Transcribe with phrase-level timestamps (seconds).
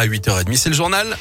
[0.00, 0.56] à 8h30.
[0.56, 1.16] C'est le journal.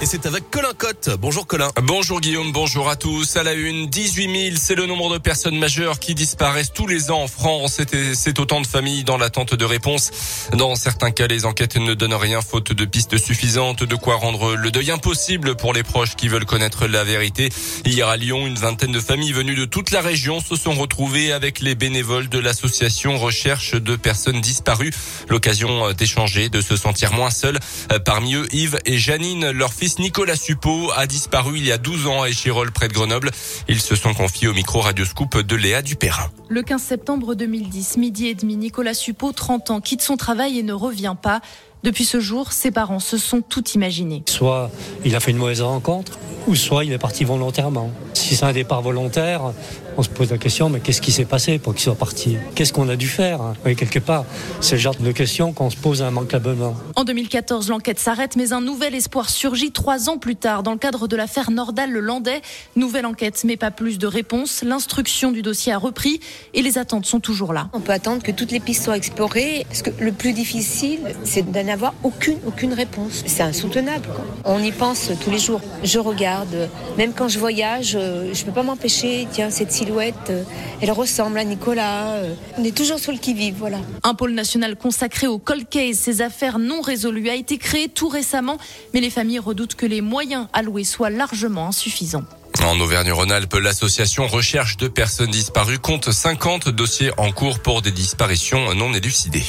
[0.00, 1.10] Et c'est avec Colin Cotte.
[1.18, 1.72] Bonjour Colin.
[1.82, 3.36] Bonjour Guillaume, bonjour à tous.
[3.36, 7.10] À la une, 18 000, c'est le nombre de personnes majeures qui disparaissent tous les
[7.10, 7.80] ans en France.
[8.14, 10.12] C'est autant de familles dans l'attente de réponses.
[10.52, 14.54] Dans certains cas, les enquêtes ne donnent rien faute de pistes suffisantes, de quoi rendre
[14.54, 17.48] le deuil impossible pour les proches qui veulent connaître la vérité.
[17.84, 21.32] Hier à Lyon, une vingtaine de familles venues de toute la région se sont retrouvées
[21.32, 24.92] avec les bénévoles de l'association Recherche de personnes disparues.
[25.28, 27.58] L'occasion d'échanger, de se sentir moins seul.
[28.04, 32.06] Parmi eux, Yves et Janine, leur fils Nicolas Suppot a disparu il y a 12
[32.06, 33.30] ans à Échirol près de Grenoble.
[33.68, 36.30] Ils se sont confiés au micro radioscope de Léa Dupérin.
[36.48, 40.62] Le 15 septembre 2010, midi et demi, Nicolas Suppot, 30 ans, quitte son travail et
[40.62, 41.40] ne revient pas.
[41.84, 44.24] Depuis ce jour, ses parents se sont tout imaginés.
[44.28, 44.70] Soit
[45.04, 47.90] il a fait une mauvaise rencontre, ou soit il est parti volontairement.
[48.14, 49.52] Si c'est un départ volontaire,
[49.98, 52.36] on se pose la question, mais qu'est-ce qui s'est passé pour qu'il soit parti?
[52.54, 53.40] Qu'est-ce qu'on a dû faire?
[53.66, 54.24] Oui, Quelque part,
[54.60, 56.76] c'est le genre de question qu'on se pose immanquablement.
[56.94, 60.78] En 2014, l'enquête s'arrête, mais un nouvel espoir surgit trois ans plus tard dans le
[60.78, 62.42] cadre de l'affaire Nordal-le-Landais.
[62.76, 64.62] Nouvelle enquête, mais pas plus de réponses.
[64.62, 66.20] L'instruction du dossier a repris
[66.54, 67.68] et les attentes sont toujours là.
[67.72, 71.50] On peut attendre que toutes les pistes soient explorées, parce que le plus difficile, c'est
[71.50, 73.24] d'en avoir aucune, aucune réponse.
[73.26, 74.08] C'est insoutenable.
[74.44, 75.60] On y pense tous les jours.
[75.82, 80.14] Je regarde, même quand je voyage, euh, je ne peux pas m'empêcher, tiens, cette silhouette,
[80.30, 80.44] euh,
[80.82, 82.12] elle ressemble à Nicolas.
[82.16, 82.34] Euh.
[82.58, 83.78] On est toujours sur le qui-vive, voilà.
[84.02, 88.08] Un pôle national consacré au cold case, ces affaires non résolues, a été créé tout
[88.08, 88.58] récemment,
[88.92, 92.24] mais les familles redoutent que les moyens alloués soient largement insuffisants.
[92.64, 98.74] En Auvergne-Rhône-Alpes, l'association Recherche de personnes disparues compte 50 dossiers en cours pour des disparitions
[98.74, 99.44] non élucidées.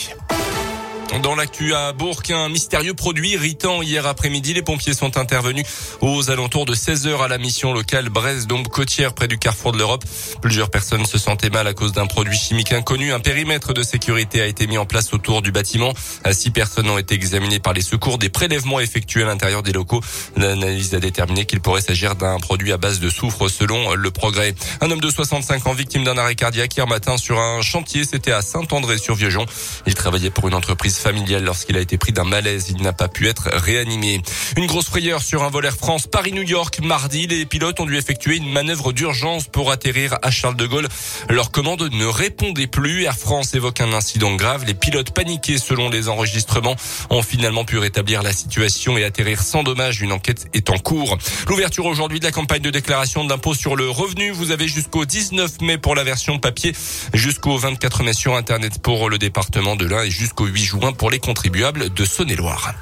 [1.18, 4.54] Dans l'actu à Bourg, un mystérieux produit irritant hier après-midi.
[4.54, 5.66] Les pompiers sont intervenus
[6.02, 9.80] aux alentours de 16 heures à la mission locale Brest-Dombe Côtière près du carrefour de
[9.80, 10.06] l'Europe.
[10.40, 13.12] Plusieurs personnes se sentaient mal à cause d'un produit chimique inconnu.
[13.12, 15.94] Un périmètre de sécurité a été mis en place autour du bâtiment.
[16.32, 18.20] Six personnes ont été examinées par les secours.
[18.20, 20.02] Des prélèvements effectués à l'intérieur des locaux.
[20.38, 24.54] L'analyse a déterminé qu'il pourrait s'agir d'un produit à base de soufre selon le progrès.
[24.80, 28.04] Un homme de 65 ans victime d'un arrêt cardiaque hier matin sur un chantier.
[28.04, 29.48] C'était à Saint-André-sur-Vieuxjon.
[29.88, 32.68] Il travaillait pour une entreprise familial lorsqu'il a été pris d'un malaise.
[32.70, 34.22] Il n'a pas pu être réanimé.
[34.58, 36.80] Une grosse frayeur sur un vol Air France Paris-New York.
[36.84, 40.88] Mardi, les pilotes ont dû effectuer une manœuvre d'urgence pour atterrir à Charles de Gaulle.
[41.30, 43.04] Leur commande ne répondait plus.
[43.04, 44.66] Air France évoque un incident grave.
[44.66, 46.76] Les pilotes paniqués selon les enregistrements
[47.10, 50.02] ont finalement pu rétablir la situation et atterrir sans dommage.
[50.02, 51.18] Une enquête est en cours.
[51.48, 54.32] L'ouverture aujourd'hui de la campagne de déclaration d'impôt sur le revenu.
[54.32, 56.74] Vous avez jusqu'au 19 mai pour la version papier,
[57.14, 61.12] jusqu'au 24 mai sur Internet pour le département de l'Ain et jusqu'au 8 juin pour
[61.12, 62.74] les contribuables de Saône-et-Loire.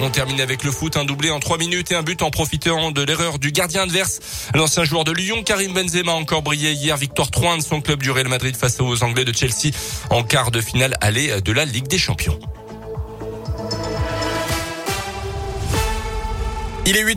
[0.00, 2.92] On termine avec le foot, un doublé en trois minutes et un but en profitant
[2.92, 4.20] de l'erreur du gardien adverse.
[4.54, 6.96] L'ancien joueur de Lyon, Karim Benzema, a encore brillé hier.
[6.96, 9.74] Victoire 3 de son club du Real Madrid face aux Anglais de Chelsea
[10.10, 12.38] en quart de finale aller de la Ligue des Champions.
[16.90, 17.16] Il est 8